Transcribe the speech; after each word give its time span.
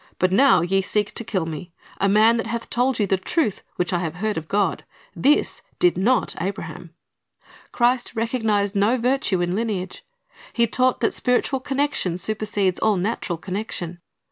But 0.17 0.31
now 0.31 0.61
ye 0.61 0.81
seek 0.81 1.11
to 1.13 1.23
kill 1.23 1.45
Me, 1.45 1.71
a 1.99 2.09
man 2.09 2.37
that 2.37 2.47
hath 2.47 2.71
told 2.71 2.99
}'ou 2.99 3.05
the 3.05 3.17
truth, 3.19 3.61
which 3.75 3.93
I 3.93 3.99
have 3.99 4.15
heard 4.15 4.35
of 4.35 4.47
God. 4.47 4.83
This 5.15 5.61
did 5.77 5.95
not 5.95 6.33
Abraham."'' 6.41 6.95
Christ 7.71 8.13
recognized 8.15 8.75
no 8.75 8.97
virtue 8.97 9.41
in 9.41 9.55
lineage. 9.55 10.03
He 10.53 10.65
taught 10.65 11.01
that 11.01 11.13
spiritual 11.13 11.59
connection 11.59 12.17
supersedes 12.17 12.79
all 12.79 12.97
natural 12.97 13.37
connection. 13.37 13.99